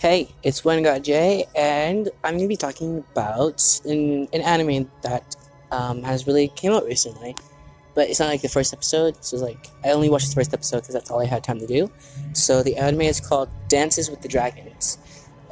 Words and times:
Hey, 0.00 0.30
it's 0.42 0.64
When 0.64 0.82
Got 0.82 1.02
J, 1.02 1.44
and 1.54 2.08
I'm 2.24 2.38
gonna 2.38 2.48
be 2.48 2.56
talking 2.56 3.04
about 3.12 3.62
an, 3.84 4.28
an 4.32 4.40
anime 4.40 4.90
that 5.02 5.36
um, 5.72 6.02
has 6.02 6.26
really 6.26 6.48
came 6.48 6.72
out 6.72 6.86
recently, 6.86 7.36
but 7.94 8.08
it's 8.08 8.18
not 8.18 8.30
like 8.30 8.40
the 8.40 8.48
first 8.48 8.72
episode. 8.72 9.22
So 9.22 9.36
like 9.36 9.66
I 9.84 9.90
only 9.90 10.08
watched 10.08 10.30
the 10.30 10.34
first 10.34 10.54
episode 10.54 10.78
because 10.78 10.94
that's 10.94 11.10
all 11.10 11.20
I 11.20 11.26
had 11.26 11.44
time 11.44 11.58
to 11.58 11.66
do. 11.66 11.90
So 12.32 12.62
the 12.62 12.78
anime 12.78 13.02
is 13.02 13.20
called 13.20 13.50
Dances 13.68 14.08
with 14.08 14.22
the 14.22 14.28
Dragons, 14.28 14.96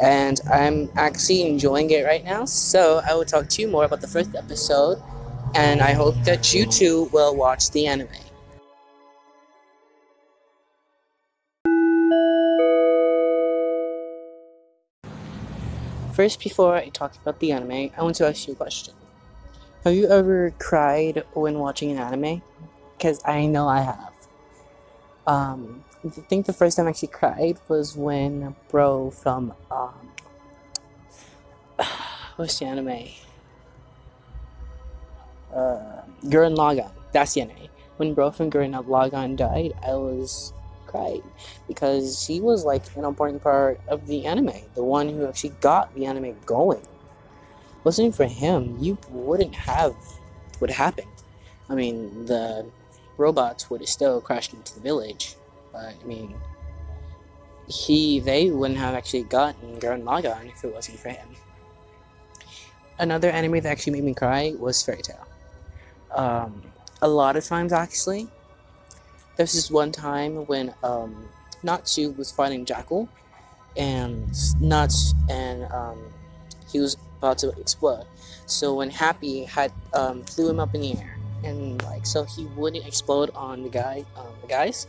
and 0.00 0.40
I'm 0.50 0.88
actually 0.96 1.42
enjoying 1.42 1.90
it 1.90 2.06
right 2.06 2.24
now. 2.24 2.46
So 2.46 3.02
I 3.06 3.12
will 3.16 3.26
talk 3.26 3.50
to 3.50 3.60
you 3.60 3.68
more 3.68 3.84
about 3.84 4.00
the 4.00 4.08
first 4.08 4.34
episode, 4.34 4.96
and 5.54 5.82
I 5.82 5.92
hope 5.92 6.14
that 6.24 6.54
you 6.54 6.64
too 6.64 7.10
will 7.12 7.36
watch 7.36 7.70
the 7.72 7.86
anime. 7.86 8.08
First, 16.18 16.40
before 16.40 16.75
I 16.75 16.89
talk 16.89 17.14
about 17.14 17.39
the 17.39 17.53
anime, 17.53 17.93
I 17.96 18.03
want 18.03 18.17
to 18.17 18.26
ask 18.26 18.49
you 18.49 18.54
a 18.54 18.57
question. 18.57 18.93
Have 19.85 19.95
you 19.95 20.09
ever 20.09 20.53
cried 20.59 21.22
when 21.32 21.61
watching 21.61 21.93
an 21.93 21.99
anime? 21.99 22.43
Because 22.96 23.22
I 23.25 23.46
know 23.46 23.68
I 23.68 23.82
have. 23.82 24.13
Um, 25.29 25.85
I 26.04 26.09
think 26.09 26.46
the 26.46 26.53
first 26.53 26.76
time 26.76 26.86
I 26.86 26.89
actually 26.89 27.14
cried 27.14 27.61
was 27.68 27.96
when 27.96 28.57
Bro 28.68 29.12
from 29.12 29.54
um, 29.71 30.11
what's 32.34 32.59
the 32.59 32.64
anime? 32.64 33.11
Uh, 35.55 36.03
Gurren 36.25 36.56
Lagann. 36.56 36.91
That's 37.12 37.34
the 37.34 37.42
anime. 37.42 37.69
When 37.97 38.14
Bro 38.14 38.33
from 38.33 38.50
Gurren 38.50 38.75
Lagann 38.87 39.37
died, 39.37 39.73
I 39.87 39.95
was 39.95 40.53
cried 40.88 41.22
because 41.69 42.27
he 42.27 42.41
was 42.41 42.64
like 42.64 42.83
an 42.97 43.05
important 43.05 43.42
part 43.42 43.80
of 43.88 44.06
the 44.06 44.27
anime, 44.27 44.52
the 44.74 44.83
one 44.83 45.08
who 45.08 45.27
actually 45.27 45.55
got 45.61 45.94
the 45.94 46.06
anime 46.06 46.36
going. 46.44 46.86
Wasn't 47.84 48.14
for 48.14 48.27
him, 48.27 48.77
you 48.80 48.98
wouldn't 49.11 49.55
have 49.55 49.95
what 50.58 50.70
happened. 50.70 51.06
I 51.69 51.75
mean, 51.75 52.27
the 52.27 52.67
robots 53.17 53.70
would 53.70 53.80
have 53.80 53.89
still 53.89 54.20
crashed 54.20 54.53
into 54.53 54.75
the 54.75 54.80
village, 54.80 55.36
but 55.72 55.95
I 56.00 56.05
mean, 56.05 56.34
he 57.69 58.20
they 58.20 58.50
wouldn't 58.50 58.80
have 58.80 58.95
actually 58.95 59.25
gotten 59.25 59.78
Gurren 59.78 60.02
Lagann 60.02 60.50
if 60.50 60.64
it 60.64 60.73
wasn't 60.73 60.98
for 60.98 61.11
him. 61.11 61.28
Another 62.98 63.30
anime 63.30 63.61
that 63.61 63.67
actually 63.67 63.92
made 63.92 64.05
me 64.05 64.14
cry 64.14 64.55
was 64.58 64.83
Fairy 64.83 65.02
Tail. 65.02 65.27
Um, 66.14 66.62
a 67.00 67.08
lot 67.08 67.36
of 67.36 67.45
times, 67.45 67.73
actually, 67.73 68.28
there's 69.39 69.53
this 69.53 69.70
one 69.70 69.92
time 69.92 70.47
when 70.47 70.75
um, 70.83 71.28
Natsu 71.62 72.11
was 72.11 72.31
fighting 72.31 72.64
Jackal, 72.64 73.08
and 73.77 74.28
Natsu 74.61 75.14
and 75.30 75.64
um, 75.72 75.98
he 76.70 76.80
was 76.80 76.97
about 77.19 77.39
to 77.39 77.50
explode. 77.50 78.05
So 78.47 78.75
when 78.75 78.91
Happy 78.91 79.45
had 79.45 79.72
um, 79.95 80.25
flew 80.25 80.50
him 80.50 80.58
up 80.58 80.75
in 80.75 80.80
the 80.80 80.98
air, 80.98 81.17
and 81.45 81.80
like 81.84 82.05
so 82.05 82.25
he 82.25 82.47
wouldn't 82.56 82.84
explode 82.84 83.30
on 83.30 83.62
the 83.62 83.69
guy, 83.69 84.05
um, 84.17 84.27
the 84.42 84.48
guys, 84.48 84.89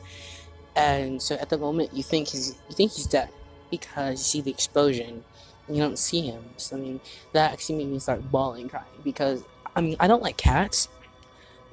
and 0.76 1.22
so 1.22 1.36
at 1.36 1.50
the 1.50 1.58
moment 1.58 1.94
you 1.94 2.02
think 2.02 2.30
he's 2.30 2.56
you 2.70 2.76
think 2.76 2.92
he's 2.92 3.06
dead 3.06 3.30
because 3.70 4.14
you 4.14 4.18
see 4.18 4.42
the 4.42 4.52
explosion, 4.52 5.24
and 5.68 5.78
you 5.78 5.84
don't 5.84 6.00
see 6.00 6.22
him. 6.22 6.44
So 6.58 6.76
I 6.76 6.80
mean 6.80 7.00
that 7.34 7.54
actually 7.54 7.78
made 7.78 7.92
me 7.92 8.00
start 8.00 8.32
bawling, 8.32 8.68
crying 8.68 8.88
because 9.04 9.44
I 9.76 9.82
mean 9.82 9.96
I 10.00 10.08
don't 10.08 10.24
like 10.24 10.38
cats, 10.38 10.88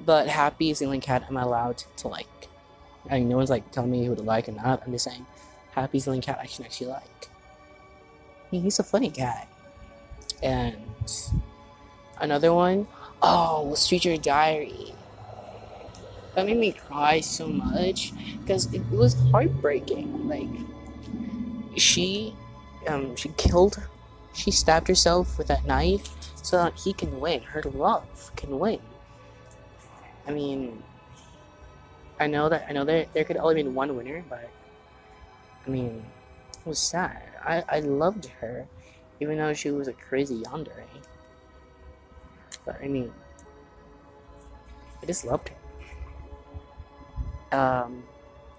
but 0.05 0.27
Happy 0.27 0.69
is 0.69 0.77
the 0.77 0.85
only 0.85 0.99
cat 0.99 1.25
I'm 1.27 1.37
allowed 1.37 1.83
to 1.97 2.07
like. 2.07 2.46
I 3.09 3.19
mean, 3.19 3.29
no 3.29 3.37
one's 3.37 3.49
like 3.49 3.71
telling 3.71 3.91
me 3.91 4.05
who 4.05 4.15
to 4.15 4.21
like 4.21 4.49
or 4.49 4.53
not. 4.53 4.83
I'm 4.85 4.91
just 4.91 5.05
saying, 5.05 5.25
Happy's 5.71 6.05
the 6.05 6.11
only 6.11 6.21
cat 6.21 6.39
I 6.41 6.47
can 6.47 6.65
actually 6.65 6.87
like. 6.87 7.29
He's 8.51 8.79
a 8.79 8.83
funny 8.83 9.09
guy. 9.09 9.47
And 10.41 10.77
another 12.19 12.53
one, 12.53 12.87
oh, 13.21 13.67
was 13.69 13.79
Stranger 13.79 14.17
Diary. 14.17 14.93
That 16.35 16.45
made 16.45 16.57
me 16.57 16.71
cry 16.71 17.21
so 17.21 17.47
much 17.47 18.13
because 18.39 18.71
it, 18.73 18.81
it 18.81 18.91
was 18.91 19.15
heartbreaking. 19.31 20.27
Like 20.27 20.49
she, 21.77 22.35
um, 22.87 23.15
she 23.15 23.29
killed, 23.29 23.81
she 24.33 24.51
stabbed 24.51 24.87
herself 24.87 25.37
with 25.37 25.47
that 25.47 25.65
knife 25.65 26.07
so 26.43 26.57
that 26.57 26.79
he 26.79 26.93
can 26.93 27.19
win. 27.19 27.41
Her 27.41 27.63
love 27.63 28.31
can 28.35 28.59
win. 28.59 28.79
I 30.27 30.31
mean, 30.31 30.83
I 32.19 32.27
know 32.27 32.49
that 32.49 32.65
I 32.67 32.73
know 32.73 32.83
there 32.83 33.05
there 33.13 33.23
could 33.23 33.37
only 33.37 33.63
be 33.63 33.69
one 33.69 33.95
winner, 33.95 34.23
but 34.29 34.49
I 35.65 35.69
mean, 35.69 36.03
it 36.53 36.65
was 36.67 36.79
sad. 36.79 37.21
I 37.45 37.63
I 37.69 37.79
loved 37.79 38.25
her, 38.41 38.67
even 39.19 39.37
though 39.37 39.53
she 39.53 39.71
was 39.71 39.87
a 39.87 39.93
crazy 39.93 40.41
yandere. 40.43 40.85
But 42.65 42.81
I 42.83 42.87
mean, 42.87 43.13
I 45.01 45.05
just 45.05 45.25
loved 45.25 45.49
her. 45.49 45.55
Um, 47.57 48.03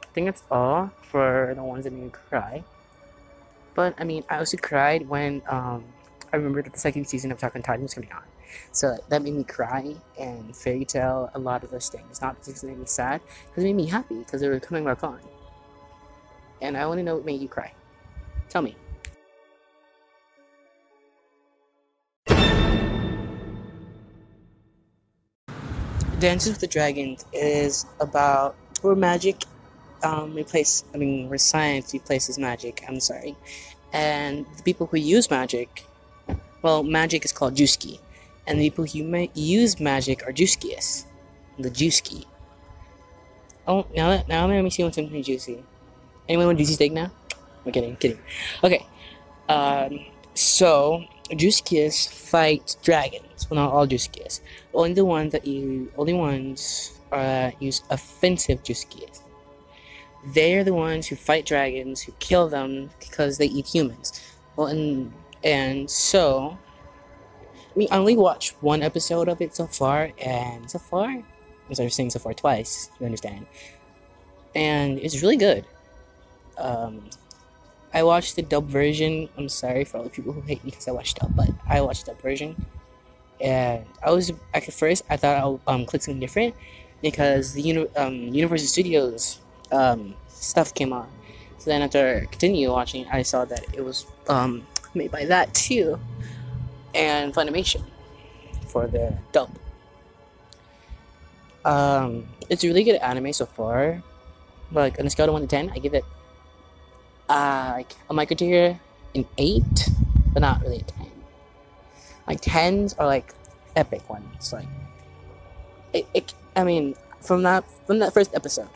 I 0.02 0.06
think 0.14 0.26
that's 0.26 0.42
all 0.50 0.90
for 1.02 1.52
the 1.54 1.62
ones 1.62 1.84
that 1.84 1.92
made 1.92 2.04
me 2.04 2.10
cry. 2.10 2.64
But 3.75 3.94
I 3.98 4.04
mean, 4.04 4.25
I 4.28 4.38
also 4.38 4.56
cried 4.56 5.08
when 5.08 5.42
um 5.48 5.84
I 6.32 6.36
remember 6.36 6.62
that 6.62 6.72
the 6.72 6.78
second 6.78 7.06
season 7.06 7.32
of 7.32 7.38
Attack 7.38 7.56
on 7.56 7.62
Titan 7.62 7.82
was 7.82 7.94
coming 7.94 8.12
on. 8.12 8.22
So 8.72 8.97
that 9.09 9.22
made 9.22 9.34
me 9.34 9.44
cry 9.44 9.94
and 10.19 10.56
Fairy 10.56 10.84
Tail 10.84 11.31
a 11.34 11.38
lot 11.38 11.64
of 11.64 11.70
those 11.70 11.88
things. 11.88 12.20
Not 12.20 12.36
because 12.38 12.62
it 12.62 12.66
made 12.66 12.78
me 12.78 12.86
sad, 12.86 13.20
because 13.47 13.64
it 13.64 13.66
made 13.66 13.76
me 13.76 13.86
happy 13.86 14.19
because 14.19 14.41
they 14.41 14.48
were 14.48 14.60
coming 14.60 14.84
back 14.84 15.03
on. 15.04 15.20
And 16.60 16.76
I 16.76 16.87
want 16.87 16.98
to 16.98 17.04
know 17.04 17.16
what 17.16 17.25
made 17.25 17.41
you 17.41 17.48
cry. 17.48 17.72
Tell 18.48 18.62
me. 18.62 18.76
Dances 26.19 26.50
with 26.50 26.60
the 26.60 26.66
Dragons 26.66 27.25
is 27.32 27.87
about 28.00 28.56
where 28.82 28.97
magic 28.97 29.44
um, 30.03 30.34
replace, 30.34 30.84
I 30.92 30.97
mean, 30.97 31.28
where 31.28 31.38
science 31.38 31.92
replaces 31.92 32.38
magic. 32.38 32.82
I'm 32.88 32.98
sorry, 32.98 33.37
and 33.92 34.44
the 34.56 34.62
people 34.64 34.87
who 34.87 34.97
use 34.97 35.31
magic, 35.31 35.84
well, 36.62 36.82
magic 36.82 37.25
is 37.25 37.31
called 37.31 37.54
Juski 37.54 38.00
and 38.48 38.59
the 38.59 38.70
people 38.70 38.86
who 38.86 39.28
use 39.34 39.78
magic 39.78 40.26
are 40.26 40.32
Juskius, 40.32 41.04
the 41.59 41.70
Juski. 41.70 42.25
Oh, 43.66 43.86
now 43.94 44.09
that 44.09 44.26
now 44.26 44.47
let 44.47 44.62
me 44.62 44.70
see 44.70 44.82
what's 44.82 44.97
something 44.97 45.22
juicy. 45.22 45.62
Anyone 46.28 46.47
want 46.47 46.58
juicy 46.58 46.72
steak 46.72 46.92
now? 46.92 47.12
I'm 47.64 47.72
kidding, 47.72 47.94
kidding. 47.97 48.19
Okay, 48.64 48.87
um, 49.50 50.00
so 50.34 51.04
Juskius 51.31 52.08
fight 52.08 52.76
dragons. 52.82 53.48
Well, 53.50 53.60
not 53.60 53.72
all 53.72 53.87
Juskius. 53.87 54.41
Only 54.72 54.94
the 54.94 55.04
ones 55.04 55.32
that 55.32 55.47
you, 55.47 55.92
only 55.98 56.14
ones 56.14 56.98
uh, 57.12 57.50
use 57.60 57.82
offensive 57.91 58.62
Juskius. 58.62 59.20
They're 60.25 60.64
the 60.64 60.75
ones 60.75 61.06
who 61.06 61.16
fight 61.16 61.44
dragons, 61.44 62.00
who 62.00 62.12
kill 62.19 62.48
them 62.48 62.91
because 62.98 63.37
they 63.37 63.47
eat 63.47 63.66
humans. 63.66 64.20
Well, 64.56 64.69
and 64.69 65.12
and 65.44 65.91
so 65.91 66.56
I 67.87 67.99
only 67.99 68.16
watched 68.16 68.61
one 68.62 68.83
episode 68.83 69.28
of 69.28 69.41
it 69.41 69.55
so 69.55 69.66
far, 69.66 70.11
and 70.19 70.71
so 70.71 70.78
far, 70.78 71.22
as 71.71 71.78
I 71.78 71.84
was 71.84 71.94
saying 71.94 72.11
so 72.11 72.19
far 72.19 72.34
twice, 72.34 72.91
you 72.99 73.06
understand, 73.06 73.47
and 74.55 74.99
it's 74.99 75.22
really 75.22 75.37
good. 75.37 75.65
Um, 76.56 77.11
I 77.94 78.03
watched 78.03 78.37
the 78.37 78.43
dub 78.43 78.67
version. 78.67 79.28
I'm 79.37 79.49
sorry 79.49 79.84
for 79.84 79.99
all 79.99 80.05
the 80.05 80.11
people 80.11 80.33
who 80.33 80.41
hate 80.41 80.65
me 80.65 80.71
because 80.71 80.88
I 80.88 80.93
watched 80.93 81.21
dub, 81.21 81.37
but 81.37 81.50
I 81.69 81.81
watched 81.81 82.06
the 82.06 82.12
dub 82.12 82.22
version, 82.22 82.67
and 83.41 83.84
I 84.03 84.11
was 84.11 84.33
at 84.55 84.65
first 84.72 85.05
I 85.09 85.17
thought 85.17 85.37
I'll 85.37 85.61
um, 85.67 85.87
click 85.87 86.03
something 86.03 86.21
different 86.21 86.55
because 87.03 87.53
the 87.53 87.62
uni- 87.62 87.97
um, 87.97 88.15
Universal 88.15 88.69
Studios 88.69 89.41
um, 89.71 90.15
stuff 90.28 90.75
came 90.75 90.93
on. 90.93 91.09
So 91.59 91.71
then 91.71 91.83
after 91.83 92.22
I 92.22 92.27
continue 92.27 92.71
watching, 92.71 93.06
I 93.09 93.22
saw 93.22 93.44
that 93.44 93.65
it 93.72 93.84
was 93.84 94.06
um, 94.29 94.67
made 94.94 95.11
by 95.11 95.25
that 95.26 95.55
too 95.55 95.99
and 96.94 97.35
Funimation 97.35 97.85
for 98.69 98.87
the 98.87 99.17
dub. 99.32 99.50
Um, 101.64 102.26
it's 102.49 102.64
a 102.64 102.69
really 102.69 102.85
good 102.85 102.96
anime 102.96 103.32
so 103.32 103.46
far. 103.46 104.02
Like 104.73 104.99
on 105.00 105.06
a 105.06 105.11
scale 105.11 105.26
of 105.26 105.32
one 105.32 105.43
to 105.43 105.49
ten, 105.49 105.70
I 105.70 105.79
give 105.79 105.94
it 105.94 106.05
uh, 107.29 107.73
like 107.76 107.93
a 108.11 108.14
microtear 108.14 108.79
an 109.14 109.26
eight, 109.38 109.88
but 110.32 110.40
not 110.40 110.61
really 110.62 110.79
a 110.79 110.82
ten. 110.82 111.11
Like 112.26 112.40
tens 112.40 112.94
are 112.94 113.06
like 113.06 113.35
epic 113.76 114.08
ones. 114.08 114.52
Like 114.52 114.69
it, 115.93 116.06
it 116.14 116.35
I 116.56 116.64
mean, 116.64 116.94
from 117.20 117.43
that 117.43 117.64
from 117.87 117.99
that 118.00 118.12
first 118.12 118.35
episode, 118.35 118.69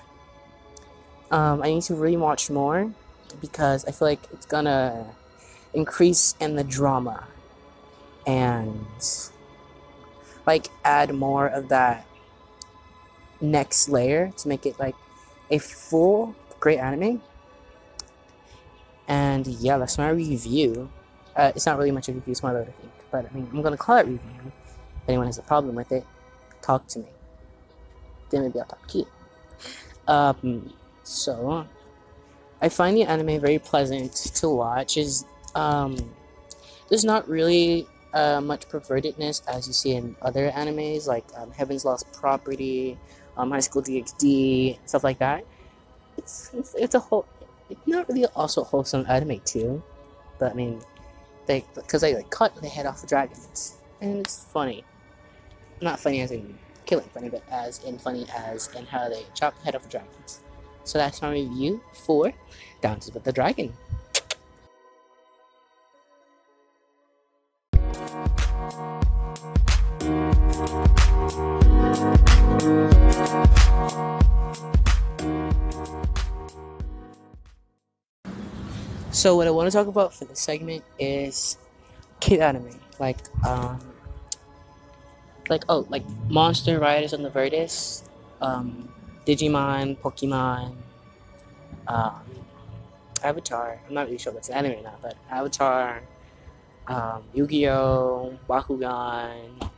um, 1.30 1.62
I 1.62 1.68
need 1.68 1.82
to 1.84 1.94
rewatch 1.94 2.50
more 2.50 2.92
because 3.40 3.84
I 3.84 3.92
feel 3.92 4.08
like 4.08 4.20
it's 4.32 4.46
gonna 4.46 5.06
increase 5.74 6.34
in 6.40 6.56
the 6.56 6.64
drama 6.64 7.26
and 8.26 8.86
like 10.46 10.68
add 10.84 11.14
more 11.14 11.46
of 11.48 11.68
that 11.68 12.06
next 13.40 13.88
layer 13.88 14.32
to 14.36 14.48
make 14.48 14.66
it 14.66 14.78
like 14.78 14.94
a 15.50 15.58
full 15.58 16.34
great 16.60 16.78
anime 16.78 17.20
And 19.08 19.46
yeah, 19.46 19.78
that's 19.78 19.98
my 19.98 20.10
review. 20.10 20.90
Uh, 21.36 21.52
it's 21.54 21.66
not 21.66 21.78
really 21.78 21.90
much 21.90 22.08
of 22.08 22.14
a 22.14 22.18
review, 22.18 22.32
it's 22.32 22.42
more 22.42 22.56
of 22.56 22.68
a 22.68 22.72
think. 22.72 22.92
But 23.10 23.26
I 23.30 23.34
mean, 23.34 23.48
I'm 23.52 23.62
gonna 23.62 23.76
call 23.76 23.98
it 23.98 24.06
review. 24.06 24.52
If 25.02 25.08
anyone 25.08 25.26
has 25.26 25.38
a 25.38 25.42
problem 25.42 25.74
with 25.74 25.92
it, 25.92 26.06
talk 26.62 26.86
to 26.88 27.00
me. 27.00 27.06
Then 28.30 28.42
maybe 28.42 28.60
I'll 28.60 28.66
talk 28.66 28.86
to 28.88 28.98
you. 28.98 29.06
Um, 30.08 30.72
so 31.02 31.66
I 32.60 32.68
find 32.68 32.96
the 32.96 33.04
anime 33.04 33.40
very 33.40 33.58
pleasant 33.58 34.14
to 34.14 34.48
watch. 34.48 34.96
Is 34.96 35.26
um, 35.54 35.96
there's 36.88 37.04
not 37.04 37.28
really 37.28 37.86
uh, 38.14 38.40
much 38.40 38.68
pervertedness 38.68 39.42
as 39.48 39.66
you 39.66 39.72
see 39.72 39.92
in 39.92 40.16
other 40.22 40.50
animes 40.50 41.06
like 41.06 41.24
um, 41.36 41.50
Heaven's 41.50 41.84
Lost 41.84 42.12
Property, 42.12 42.98
um, 43.36 43.50
High 43.50 43.60
School 43.60 43.82
DxD, 43.82 44.78
stuff 44.86 45.04
like 45.04 45.18
that. 45.18 45.44
It's 46.18 46.50
it's, 46.52 46.74
it's 46.74 46.94
a 46.94 47.00
whole, 47.00 47.26
it's 47.70 47.80
not 47.86 48.08
really 48.08 48.26
also 48.36 48.64
wholesome 48.64 49.06
anime 49.08 49.40
too, 49.40 49.82
but 50.38 50.52
I 50.52 50.54
mean, 50.54 50.80
they 51.46 51.64
because 51.74 52.02
they 52.02 52.14
like 52.14 52.30
cut 52.30 52.54
the 52.56 52.68
head 52.68 52.86
off 52.86 53.00
the 53.00 53.06
dragons 53.06 53.78
and 54.00 54.18
it's 54.18 54.44
funny, 54.44 54.84
not 55.80 55.98
funny 55.98 56.20
as 56.20 56.30
in 56.30 56.58
killing 56.84 57.08
funny, 57.14 57.28
but 57.28 57.42
as 57.50 57.82
in 57.84 57.98
funny 57.98 58.26
as 58.36 58.68
in 58.74 58.84
how 58.86 59.08
they 59.08 59.24
chop 59.34 59.56
the 59.58 59.64
head 59.64 59.74
off 59.74 59.82
the 59.82 59.88
dragons. 59.88 60.42
So 60.84 60.98
that's 60.98 61.22
my 61.22 61.30
review 61.30 61.80
for 61.92 62.32
Dances 62.80 63.14
with 63.14 63.24
the 63.24 63.32
Dragon. 63.32 63.72
So 79.22 79.36
what 79.36 79.46
I 79.46 79.52
want 79.52 79.70
to 79.70 79.72
talk 79.72 79.86
about 79.86 80.12
for 80.12 80.24
this 80.24 80.40
segment 80.40 80.82
is 80.98 81.56
kid 82.18 82.40
anime, 82.40 82.74
like 82.98 83.18
um, 83.46 83.78
like 85.48 85.62
oh, 85.68 85.86
like 85.90 86.02
Monster 86.28 86.80
Riders 86.80 87.14
on 87.14 87.22
the 87.22 87.30
Vertis, 87.30 88.02
um, 88.40 88.92
Digimon, 89.24 89.96
Pokemon, 89.98 90.74
um, 91.86 92.24
Avatar. 93.22 93.80
I'm 93.86 93.94
not 93.94 94.06
really 94.06 94.18
sure 94.18 94.32
what's 94.32 94.48
an 94.48 94.56
anime 94.56 94.80
or 94.80 94.82
not, 94.82 95.00
but 95.00 95.14
Avatar, 95.30 96.02
um, 96.88 97.22
Yu-Gi-Oh, 97.32 98.36
Bakugan, 98.48 99.70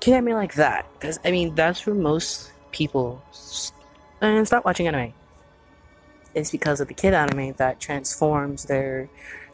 kid 0.00 0.14
anime 0.14 0.32
like 0.32 0.54
that. 0.54 0.86
Because 0.94 1.20
I 1.22 1.32
mean, 1.32 1.54
that's 1.54 1.84
where 1.84 1.94
most 1.94 2.50
people 2.72 3.22
and 4.22 4.46
stop 4.46 4.64
watching 4.64 4.88
anime. 4.88 5.12
It's 6.34 6.50
because 6.50 6.80
of 6.80 6.88
the 6.88 6.94
kid 6.94 7.14
anime 7.14 7.52
that 7.54 7.80
transforms 7.80 8.64
their 8.64 9.08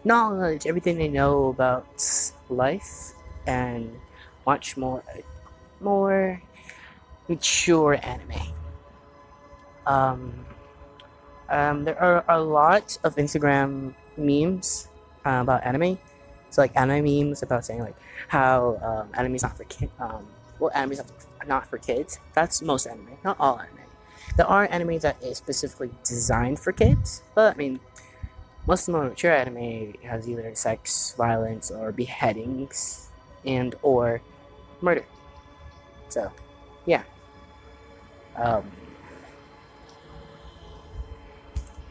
knowledge, 0.05 0.67
everything 0.67 0.97
they 0.97 1.09
know 1.09 1.49
about 1.49 1.87
life, 2.49 3.13
and 3.47 3.99
watch 4.45 4.77
more, 4.77 5.03
more 5.81 6.41
mature 7.29 7.99
anime. 8.03 8.55
Um, 9.87 10.47
um, 11.49 11.85
there 11.85 12.01
are 12.01 12.25
a 12.29 12.41
lot 12.41 12.97
of 13.05 13.17
Instagram 13.17 13.95
memes 14.17 14.89
uh, 15.27 15.41
about 15.43 15.65
anime. 15.65 15.99
So 16.51 16.63
like 16.63 16.77
anime 16.77 17.05
memes 17.05 17.43
about 17.43 17.65
saying 17.65 17.81
like 17.81 17.97
how 18.29 18.79
um, 18.83 19.11
anime 19.19 19.35
is 19.35 19.43
not 19.43 19.57
for 19.57 19.65
kids. 19.65 19.93
Um, 19.99 20.27
well, 20.59 20.71
anime 20.75 20.93
is 20.93 21.03
not 21.47 21.67
for 21.69 21.79
kids. 21.79 22.19
That's 22.35 22.63
most 22.63 22.87
anime, 22.87 23.19
not 23.25 23.37
all 23.39 23.59
anime. 23.59 23.90
There 24.37 24.47
are 24.47 24.69
anime 24.71 24.99
that 25.01 25.23
is 25.23 25.39
specifically 25.39 25.91
designed 26.05 26.59
for 26.61 26.73
kids, 26.73 27.23
but 27.35 27.55
I 27.55 27.59
mean, 27.59 27.81
most 28.67 28.89
of 28.89 28.95
the 28.95 29.01
mature 29.01 29.33
anime 29.33 29.95
has 30.03 30.29
either 30.29 30.55
sex, 30.55 31.15
violence, 31.17 31.71
or 31.71 31.93
beheadings, 31.93 33.11
and 33.45 33.75
or 33.83 34.21
murder. 34.81 35.05
So, 36.09 36.31
yeah. 36.87 37.03
Um, 38.37 38.71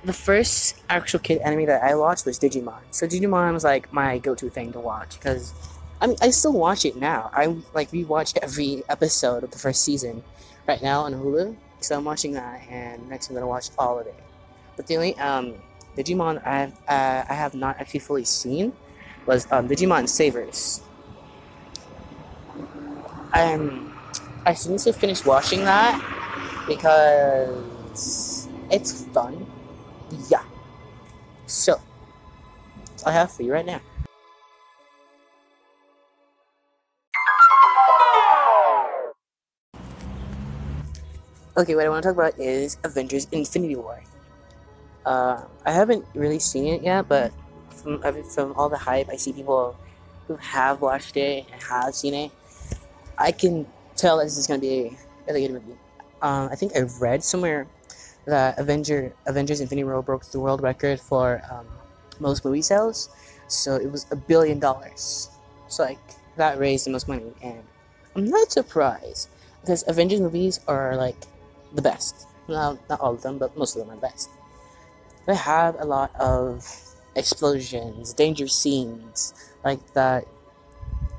the 0.04 0.14
first 0.14 0.82
actual 0.90 1.20
kid 1.20 1.40
anime 1.40 1.66
that 1.66 1.84
I 1.84 1.96
watched 1.96 2.26
was 2.26 2.40
Digimon. 2.40 2.80
So 2.92 3.06
Digimon 3.08 3.54
was 3.54 3.64
like 3.64 3.92
my 3.92 4.18
go-to 4.18 4.50
thing 4.50 4.72
to 4.74 4.80
watch 4.80 5.20
because 5.20 5.54
I 6.02 6.08
mean 6.08 6.18
I 6.22 6.30
still 6.30 6.54
watch 6.54 6.86
it 6.86 6.96
now. 6.96 7.30
I 7.34 7.58
like 7.74 7.92
rewatch 7.92 8.38
every 8.42 8.84
episode 8.90 9.44
of 9.44 9.52
the 9.52 9.60
first 9.60 9.84
season 9.84 10.24
right 10.68 10.82
now 10.82 11.02
on 11.02 11.14
Hulu. 11.14 11.56
So 11.82 11.98
I'm 11.98 12.06
watching 12.06 12.34
that, 12.34 12.62
and 12.70 13.08
next 13.10 13.30
I'm 13.30 13.36
gonna 13.36 13.48
watch 13.48 13.70
all 13.78 14.00
of 14.00 14.08
it. 14.08 14.20
But 14.76 14.88
the 14.88 14.96
only 14.96 15.18
um, 15.18 15.56
Digimon 15.98 16.46
I 16.46 16.66
uh, 16.88 17.26
I 17.30 17.34
have 17.34 17.54
not 17.54 17.80
actually 17.80 18.02
fully 18.02 18.26
seen 18.26 18.74
was 19.26 19.48
um, 19.52 19.68
Digimon 19.68 20.08
Savers. 20.08 20.82
I'm 23.34 23.94
I 24.46 24.56
need 24.68 24.80
to 24.80 24.94
finish 24.94 25.26
watching 25.26 25.64
that 25.66 25.96
because 26.68 28.48
it's 28.72 29.06
fun 29.08 29.46
yeah. 30.30 30.44
So, 31.46 31.80
I 33.06 33.12
have 33.12 33.32
for 33.32 33.44
you 33.44 33.54
right 33.54 33.66
now. 33.66 33.82
Okay, 41.60 41.76
what 41.76 41.86
I 41.86 41.90
want 41.90 42.04
to 42.04 42.08
talk 42.08 42.16
about 42.16 42.40
is 42.40 42.78
Avengers 42.86 43.28
Infinity 43.34 43.76
War. 43.76 44.02
Uh, 45.06 45.42
I 45.66 45.74
haven't 45.74 46.06
really 46.16 46.40
seen 46.40 46.74
it 46.74 46.82
yet, 46.82 47.10
but 47.10 47.34
from, 47.70 48.02
from 48.24 48.54
all 48.54 48.70
the 48.70 48.78
hype, 48.78 49.10
I 49.10 49.18
see 49.18 49.34
people 49.34 49.76
who 50.26 50.38
have 50.38 50.80
watched 50.80 51.18
it 51.18 51.46
and 51.52 51.62
have 51.64 51.94
seen 51.94 52.14
it. 52.14 52.32
I 53.18 53.34
can 53.34 53.68
tell 53.98 54.20
this 54.20 54.38
is 54.38 54.48
going 54.48 54.62
to 54.62 54.66
be 54.66 54.98
a 55.28 55.34
really 55.34 55.48
good 55.48 55.52
movie. 55.52 55.78
Um, 56.22 56.48
I 56.50 56.56
think 56.56 56.78
I 56.78 56.84
read 57.02 57.26
somewhere 57.26 57.68
that 58.26 58.58
Avenger 58.58 59.12
Avengers 59.26 59.60
Infinity 59.60 59.84
War 59.84 60.02
broke 60.02 60.24
the 60.32 60.40
world 60.40 60.62
record 60.62 60.98
for 60.98 61.42
um, 61.52 61.68
most 62.22 62.46
movie 62.46 62.62
sales. 62.62 63.10
So 63.50 63.76
it 63.76 63.92
was 63.92 64.06
a 64.12 64.16
billion 64.16 64.60
dollars. 64.60 65.28
So 65.68 65.84
like 65.84 66.00
that 66.38 66.58
raised 66.58 66.86
the 66.86 66.92
most 66.92 67.10
money, 67.10 67.34
and 67.44 67.62
I'm 68.16 68.30
not 68.30 68.50
surprised 68.50 69.28
because 69.60 69.84
Avengers 69.90 70.22
movies 70.22 70.62
are 70.66 70.96
like 70.96 71.18
the 71.74 71.82
best. 71.82 72.28
Well, 72.48 72.80
not 72.90 73.00
all 73.00 73.14
of 73.14 73.22
them, 73.22 73.38
but 73.38 73.56
most 73.58 73.76
of 73.76 73.82
them 73.82 73.92
are 73.92 73.96
the 73.96 74.02
best. 74.02 74.30
They 75.26 75.36
have 75.36 75.80
a 75.80 75.86
lot 75.86 76.16
of 76.16 76.66
explosions, 77.16 78.14
danger 78.14 78.48
scenes, 78.48 79.34
like 79.64 79.94
that, 79.94 80.26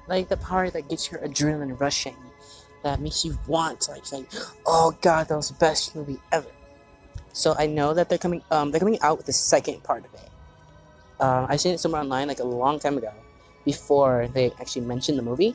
like 0.09 0.29
the 0.29 0.37
part 0.37 0.73
that 0.73 0.89
gets 0.89 1.11
your 1.11 1.21
adrenaline 1.21 1.79
rushing, 1.79 2.17
that 2.83 3.01
makes 3.01 3.25
you 3.25 3.39
want 3.47 3.83
to 3.83 3.93
like 3.93 4.07
say, 4.07 4.25
"Oh 4.67 4.97
God, 5.01 5.29
that 5.29 5.37
was 5.37 5.49
the 5.49 5.55
best 5.55 5.95
movie 5.95 6.19
ever." 6.33 6.49
So 7.33 7.55
I 7.59 7.67
know 7.67 7.95
that 7.95 8.09
they're 8.09 8.19
coming. 8.19 8.43
Um, 8.51 8.71
they're 8.71 8.81
coming 8.81 8.99
out 9.03 9.19
with 9.19 9.27
the 9.27 9.33
second 9.33 9.83
part 9.85 10.05
of 10.05 10.15
it. 10.15 10.31
Um, 11.21 11.47
I 11.49 11.57
seen 11.57 11.75
it 11.75 11.79
somewhere 11.79 12.01
online 12.01 12.29
like 12.29 12.41
a 12.41 12.45
long 12.45 12.81
time 12.81 12.97
ago, 12.97 13.13
before 13.65 14.29
they 14.33 14.51
actually 14.59 14.83
mentioned 14.83 15.19
the 15.19 15.23
movie. 15.23 15.55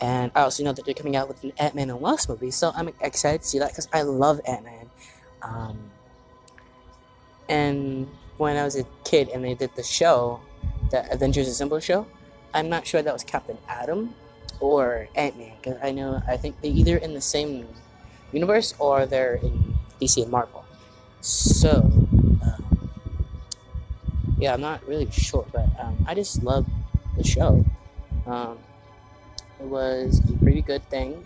And 0.00 0.32
I 0.34 0.42
also 0.42 0.64
know 0.64 0.72
that 0.72 0.84
they're 0.84 0.94
coming 0.94 1.16
out 1.16 1.28
with 1.28 1.44
an 1.44 1.52
Ant 1.58 1.74
Man 1.74 1.90
and 1.90 2.00
Wasp 2.00 2.28
movie, 2.30 2.50
so 2.50 2.72
I'm 2.74 2.88
excited 3.00 3.42
to 3.42 3.46
see 3.46 3.58
that 3.58 3.70
because 3.70 3.88
I 3.92 4.02
love 4.02 4.40
Ant 4.46 4.64
Man. 4.64 4.90
Um, 5.42 5.78
and 7.48 8.08
when 8.38 8.56
I 8.56 8.64
was 8.64 8.76
a 8.76 8.84
kid 9.04 9.28
and 9.28 9.44
they 9.44 9.54
did 9.54 9.74
the 9.76 9.82
show, 9.82 10.40
the 10.90 11.10
Avengers 11.12 11.48
Assemble 11.48 11.80
show, 11.80 12.06
I'm 12.54 12.68
not 12.68 12.86
sure 12.86 13.02
that 13.02 13.12
was 13.12 13.24
Captain 13.24 13.58
Atom 13.68 14.14
or 14.60 15.08
Ant 15.16 15.38
Man 15.38 15.52
because 15.60 15.78
I 15.82 15.90
know 15.90 16.22
I 16.26 16.36
think 16.36 16.60
they're 16.62 16.70
either 16.70 16.96
in 16.96 17.12
the 17.12 17.20
same 17.20 17.66
universe 18.32 18.74
or 18.78 19.04
they're 19.06 19.34
in 19.34 19.76
DC 20.00 20.22
and 20.22 20.30
Marvel. 20.30 20.64
So, 21.20 21.82
um, 22.42 22.90
yeah, 24.38 24.54
I'm 24.54 24.62
not 24.62 24.86
really 24.86 25.10
sure, 25.10 25.44
but 25.52 25.68
um, 25.78 26.04
I 26.08 26.14
just 26.14 26.42
love 26.42 26.66
the 27.18 27.24
show. 27.24 27.64
Um, 28.26 28.58
was 29.62 30.20
a 30.28 30.32
pretty 30.38 30.62
good 30.62 30.82
thing, 30.90 31.24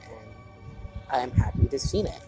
and 1.13 1.23
I'm 1.23 1.31
happy 1.33 1.69
to 1.69 1.79
see 1.79 2.01
it. 2.01 2.21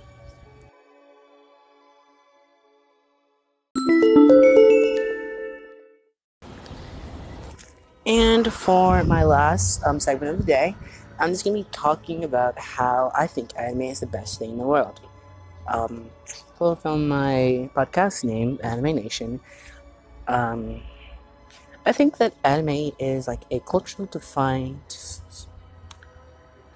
And 8.06 8.52
for 8.52 9.02
my 9.02 9.24
last 9.24 9.82
um, 9.84 9.98
segment 9.98 10.32
of 10.32 10.38
the 10.38 10.44
day, 10.44 10.76
I'm 11.18 11.30
just 11.30 11.44
going 11.44 11.56
to 11.56 11.68
be 11.68 11.70
talking 11.72 12.22
about 12.22 12.56
how 12.58 13.10
I 13.14 13.26
think 13.26 13.50
anime 13.58 13.82
is 13.82 14.00
the 14.00 14.06
best 14.06 14.38
thing 14.38 14.50
in 14.50 14.58
the 14.58 14.66
world. 14.66 15.00
Um, 15.66 16.08
from 16.56 17.08
my 17.08 17.68
podcast 17.74 18.22
name, 18.22 18.60
Anime 18.62 18.94
Nation, 18.94 19.40
um, 20.28 20.82
I 21.84 21.92
think 21.92 22.18
that 22.18 22.34
anime 22.44 22.92
is 22.98 23.26
like 23.26 23.42
a 23.50 23.60
cultural 23.60 24.06
defined. 24.06 24.80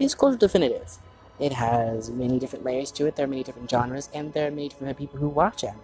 It's 0.00 0.14
cultural 0.14 0.38
definitive. 0.38 0.97
It 1.38 1.52
has 1.52 2.09
many 2.11 2.38
different 2.38 2.64
layers 2.64 2.90
to 2.92 3.07
it. 3.07 3.16
There 3.16 3.25
are 3.25 3.28
many 3.28 3.42
different 3.42 3.71
genres, 3.71 4.09
and 4.14 4.33
there 4.33 4.49
are 4.49 4.50
many 4.50 4.71
different 4.71 4.97
people 4.97 5.19
who 5.19 5.28
watch 5.28 5.62
anime. 5.62 5.83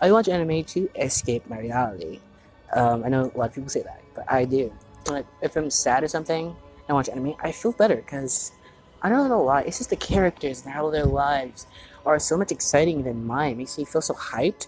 I 0.00 0.10
watch 0.10 0.28
anime 0.28 0.64
to 0.64 0.90
escape 0.96 1.48
my 1.48 1.60
reality. 1.60 2.18
Um, 2.72 3.04
I 3.04 3.08
know 3.08 3.30
a 3.32 3.38
lot 3.38 3.50
of 3.50 3.54
people 3.54 3.68
say 3.68 3.82
that, 3.82 4.02
but 4.16 4.24
I 4.30 4.44
do. 4.44 4.72
Like, 5.08 5.26
if 5.40 5.54
I'm 5.54 5.70
sad 5.70 6.02
or 6.02 6.08
something, 6.08 6.56
I 6.88 6.92
watch 6.92 7.08
anime, 7.08 7.36
I 7.40 7.52
feel 7.52 7.70
better 7.70 7.96
because 7.96 8.50
I 9.00 9.08
don't 9.08 9.28
know 9.28 9.42
why. 9.42 9.62
It's 9.62 9.78
just 9.78 9.90
the 9.90 9.96
characters 9.96 10.64
and 10.64 10.74
how 10.74 10.90
their 10.90 11.06
lives 11.06 11.68
are 12.04 12.18
so 12.18 12.36
much 12.36 12.50
exciting 12.50 13.04
than 13.04 13.24
mine. 13.24 13.52
It 13.52 13.58
makes 13.58 13.78
me 13.78 13.84
feel 13.84 14.02
so 14.02 14.14
hyped. 14.14 14.66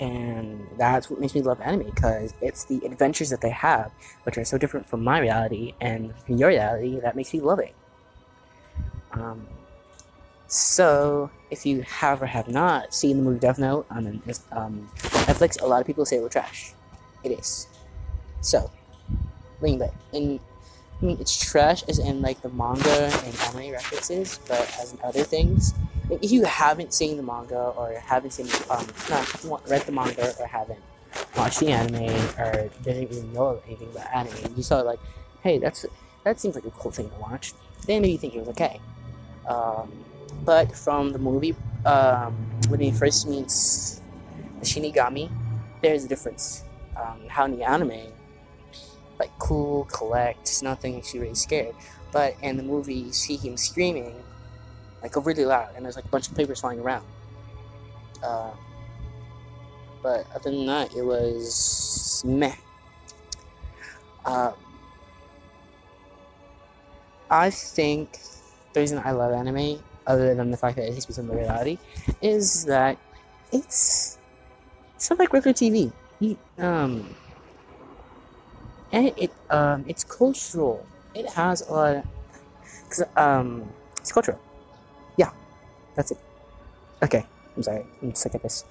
And 0.00 0.66
that's 0.76 1.10
what 1.10 1.20
makes 1.20 1.34
me 1.34 1.42
love 1.42 1.60
anime 1.60 1.82
because 1.82 2.32
it's 2.40 2.64
the 2.64 2.84
adventures 2.84 3.30
that 3.30 3.40
they 3.40 3.50
have, 3.50 3.90
which 4.22 4.38
are 4.38 4.44
so 4.44 4.56
different 4.56 4.86
from 4.86 5.02
my 5.02 5.18
reality 5.18 5.74
and 5.80 6.14
from 6.24 6.36
your 6.36 6.50
reality, 6.50 7.00
that 7.00 7.16
makes 7.16 7.32
me 7.32 7.40
love 7.40 7.58
it. 7.58 7.74
Um, 9.12 9.46
so, 10.46 11.30
if 11.50 11.66
you 11.66 11.82
have 11.82 12.22
or 12.22 12.26
have 12.26 12.48
not 12.48 12.94
seen 12.94 13.18
the 13.18 13.22
movie 13.22 13.38
Death 13.38 13.58
Note 13.58 13.86
on 13.90 14.22
um, 14.52 14.88
Netflix, 14.96 15.60
a 15.60 15.66
lot 15.66 15.80
of 15.80 15.86
people 15.86 16.06
say 16.06 16.20
we're 16.20 16.28
trash. 16.28 16.72
It 17.22 17.32
is. 17.32 17.66
So, 18.40 18.70
lean 19.60 19.78
back. 19.78 19.92
In 20.12 20.40
I 21.00 21.04
mean, 21.04 21.18
it's 21.20 21.36
trash 21.38 21.84
as 21.88 21.98
in 21.98 22.22
like 22.22 22.40
the 22.42 22.48
manga 22.48 23.10
and 23.24 23.38
anime 23.40 23.72
references, 23.72 24.40
but 24.48 24.60
as 24.80 24.92
in 24.92 24.98
other 25.04 25.22
things. 25.22 25.74
If 26.10 26.32
you 26.32 26.44
haven't 26.44 26.94
seen 26.94 27.16
the 27.16 27.22
manga 27.22 27.58
or 27.76 27.92
haven't 27.98 28.30
seen, 28.32 28.46
um, 28.70 28.86
not 29.10 29.68
read 29.68 29.82
the 29.82 29.92
manga 29.92 30.32
or 30.40 30.46
haven't 30.46 30.80
watched 31.36 31.60
the 31.60 31.68
anime 31.68 32.10
or 32.38 32.70
didn't 32.82 33.02
even 33.12 33.32
know 33.32 33.60
anything 33.66 33.90
about 33.90 34.14
anime, 34.14 34.54
you 34.56 34.62
saw 34.62 34.80
like, 34.80 35.00
hey, 35.42 35.58
that's 35.58 35.84
that 36.24 36.40
seems 36.40 36.54
like 36.54 36.64
a 36.64 36.70
cool 36.70 36.90
thing 36.90 37.10
to 37.10 37.16
watch. 37.16 37.52
Then 37.86 38.02
maybe 38.02 38.12
you 38.12 38.18
think 38.18 38.34
it 38.34 38.40
was 38.40 38.48
okay. 38.48 38.80
Um, 39.46 40.04
but 40.44 40.74
from 40.74 41.12
the 41.12 41.18
movie, 41.18 41.54
um, 41.84 42.34
when 42.68 42.80
he 42.80 42.90
first 42.90 43.28
meets 43.28 44.00
the 44.60 44.66
Shinigami, 44.66 45.30
there's 45.82 46.04
a 46.04 46.08
difference. 46.08 46.64
Um, 46.96 47.20
how 47.28 47.44
in 47.44 47.56
the 47.56 47.62
anime, 47.62 48.12
like 49.18 49.30
cool, 49.38 49.84
collect, 49.84 50.62
nothing 50.62 51.02
you 51.12 51.20
really 51.20 51.34
scared. 51.34 51.74
But 52.12 52.36
in 52.42 52.56
the 52.56 52.62
movie, 52.62 52.94
you 52.94 53.12
see 53.12 53.36
him 53.36 53.56
screaming, 53.56 54.14
like 55.02 55.14
really 55.16 55.44
loud, 55.44 55.68
and 55.76 55.84
there's 55.84 55.96
like 55.96 56.04
a 56.04 56.08
bunch 56.08 56.28
of 56.28 56.36
papers 56.36 56.60
flying 56.60 56.80
around. 56.80 57.04
Uh, 58.22 58.50
but 60.02 60.26
other 60.34 60.50
than 60.50 60.66
that, 60.66 60.94
it 60.94 61.02
was 61.02 62.22
meh. 62.26 62.54
Uh, 64.24 64.52
I 67.30 67.50
think 67.50 68.18
the 68.72 68.80
reason 68.80 69.00
I 69.04 69.12
love 69.12 69.32
anime, 69.32 69.82
other 70.06 70.34
than 70.34 70.50
the 70.50 70.56
fact 70.56 70.76
that 70.76 70.88
it 70.88 70.94
takes 70.94 71.08
me 71.08 71.14
some 71.14 71.30
reality, 71.30 71.78
is 72.22 72.64
that 72.66 72.98
it's 73.52 74.18
not 75.10 75.18
like 75.18 75.32
regular 75.32 75.54
TV. 75.54 75.92
um, 76.58 77.14
and 78.92 79.12
it 79.16 79.32
um 79.50 79.84
it's 79.86 80.04
cultural. 80.04 80.86
It 81.14 81.28
has 81.30 81.62
a 81.62 81.72
lot. 81.72 82.06
Cause, 82.88 83.02
um, 83.16 83.68
it's 83.98 84.12
cultural. 84.12 84.38
That's 85.98 86.12
it. 86.12 86.18
Okay, 87.02 87.26
I'm 87.56 87.62
sorry. 87.64 87.84
I'm 88.00 88.14
sick 88.14 88.32
of 88.34 88.42
this. 88.42 88.64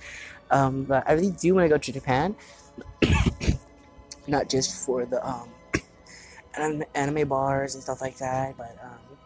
Um, 0.49 0.85
but 0.85 1.03
I 1.05 1.11
really 1.11 1.31
do 1.31 1.55
want 1.55 1.65
to 1.65 1.69
go 1.69 1.77
to 1.77 1.91
Japan. 1.91 2.37
Not 4.27 4.47
just 4.47 4.85
for 4.85 5.05
the 5.05 5.19
um 5.27 5.49
anime 6.95 7.27
bars 7.27 7.75
and 7.75 7.83
stuff 7.83 7.99
like 7.99 8.17
that, 8.19 8.55
but 8.55 8.77
um, 8.81 9.17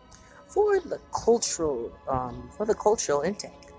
for 0.47 0.79
the 0.79 0.99
cultural 1.13 1.91
um 2.07 2.49
for 2.57 2.65
the 2.65 2.73
cultural 2.73 3.21
intake. 3.21 3.69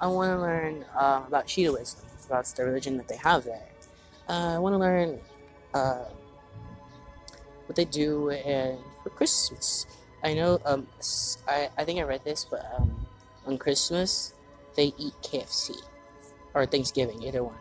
I 0.00 0.06
want 0.06 0.32
to 0.32 0.40
learn 0.40 0.86
uh, 0.96 1.24
about 1.26 1.46
Shintoism, 1.48 2.00
about 2.26 2.46
the 2.46 2.64
religion 2.64 2.96
that 2.96 3.08
they 3.08 3.16
have 3.16 3.44
there. 3.44 3.68
Uh, 4.26 4.56
I 4.56 4.58
want 4.58 4.72
to 4.72 4.78
learn 4.78 5.20
uh, 5.74 6.04
what 7.66 7.76
they 7.76 7.84
do 7.84 8.30
and 8.30 8.78
for 9.02 9.10
Christmas. 9.10 9.84
I 10.24 10.32
know 10.32 10.60
um 10.64 10.86
I, 11.46 11.68
I 11.76 11.84
think 11.84 12.00
I 12.00 12.04
read 12.04 12.24
this, 12.24 12.46
but 12.50 12.64
um 12.78 13.05
on 13.46 13.58
Christmas 13.58 14.34
they 14.76 14.92
eat 14.98 15.14
KFC 15.22 15.74
or 16.54 16.66
Thanksgiving, 16.66 17.22
either 17.22 17.42
one. 17.42 17.56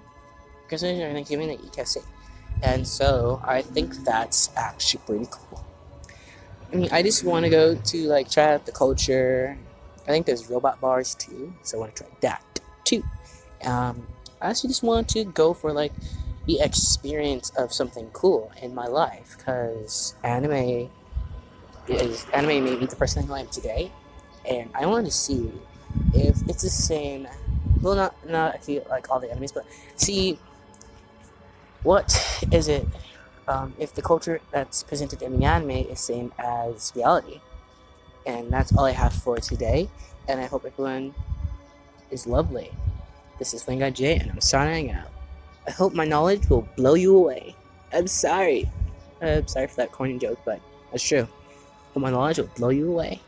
Christmas 0.67 0.99
or 0.99 1.13
Thanksgiving 1.13 1.47
they 1.47 1.55
eat 1.55 1.71
KFC, 1.71 2.03
and 2.63 2.87
so 2.87 3.41
I 3.43 3.61
think 3.61 3.95
that's 4.03 4.49
actually 4.55 5.01
pretty 5.05 5.27
cool. 5.31 5.63
I 6.71 6.75
mean, 6.75 6.89
I 6.91 7.03
just 7.03 7.23
want 7.23 7.45
to 7.45 7.49
go 7.49 7.75
to 7.75 8.07
like 8.07 8.29
try 8.29 8.53
out 8.53 8.65
the 8.65 8.71
culture. 8.71 9.57
I 10.07 10.11
think 10.11 10.25
there's 10.25 10.49
robot 10.49 10.81
bars 10.81 11.15
too, 11.15 11.53
so 11.63 11.77
I 11.77 11.79
want 11.81 11.95
to 11.95 12.03
try 12.03 12.11
that 12.21 12.59
too. 12.83 13.03
Um, 13.63 14.07
I 14.41 14.49
actually 14.49 14.69
just 14.69 14.83
want 14.83 15.07
to 15.09 15.23
go 15.23 15.53
for 15.53 15.71
like 15.71 15.93
the 16.45 16.59
experience 16.59 17.51
of 17.57 17.73
something 17.73 18.09
cool 18.11 18.51
in 18.61 18.75
my 18.75 18.87
life 18.87 19.35
because 19.37 20.15
anime 20.23 20.89
is 21.87 22.25
anime 22.33 22.65
made 22.65 22.79
me 22.79 22.85
the 22.85 22.95
person 22.95 23.25
who 23.25 23.33
I 23.33 23.41
am 23.41 23.47
today, 23.47 23.91
and 24.49 24.69
I 24.73 24.85
want 24.85 25.05
to 25.05 25.11
see 25.11 25.51
if 26.13 26.41
it's 26.47 26.63
the 26.63 26.69
same. 26.69 27.27
Well, 27.81 27.95
not 27.95 28.29
not 28.29 28.63
feel 28.63 28.85
like 28.89 29.09
all 29.09 29.19
the 29.19 29.29
enemies, 29.29 29.51
but 29.51 29.65
see 29.95 30.39
what 31.83 32.41
is 32.51 32.67
it 32.67 32.87
um, 33.47 33.73
if 33.77 33.93
the 33.93 34.01
culture 34.01 34.41
that's 34.51 34.83
presented 34.83 35.21
in 35.21 35.39
the 35.39 35.45
anime 35.45 35.71
is 35.71 35.99
same 35.99 36.31
as 36.39 36.91
reality. 36.95 37.41
And 38.25 38.51
that's 38.51 38.75
all 38.75 38.85
I 38.85 38.91
have 38.91 39.13
for 39.13 39.37
today. 39.37 39.87
And 40.27 40.41
I 40.41 40.45
hope 40.45 40.65
everyone 40.65 41.13
is 42.09 42.25
lovely. 42.25 42.71
This 43.37 43.53
is 43.53 43.63
Guy 43.63 43.89
J, 43.89 44.15
and 44.15 44.31
I'm 44.31 44.41
signing 44.41 44.91
out. 44.91 45.09
I 45.67 45.71
hope 45.71 45.93
my 45.93 46.05
knowledge 46.05 46.49
will 46.49 46.67
blow 46.75 46.95
you 46.95 47.15
away. 47.15 47.55
I'm 47.93 48.07
sorry. 48.07 48.69
I'm 49.21 49.47
sorry 49.47 49.67
for 49.67 49.75
that 49.77 49.91
corny 49.91 50.17
joke, 50.17 50.39
but 50.45 50.59
that's 50.91 51.03
true. 51.03 51.27
Hope 51.93 52.01
my 52.01 52.11
knowledge 52.11 52.39
will 52.39 52.49
blow 52.55 52.69
you 52.69 52.89
away. 52.91 53.21